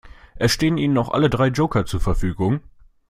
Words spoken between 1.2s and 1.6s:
drei